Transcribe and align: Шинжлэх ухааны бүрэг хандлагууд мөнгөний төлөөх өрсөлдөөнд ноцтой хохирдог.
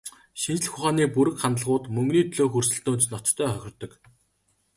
Шинжлэх 0.41 0.73
ухааны 0.75 1.03
бүрэг 1.15 1.35
хандлагууд 1.41 1.85
мөнгөний 1.95 2.25
төлөөх 2.27 2.53
өрсөлдөөнд 2.59 3.03
ноцтой 3.11 3.47
хохирдог. 3.51 3.91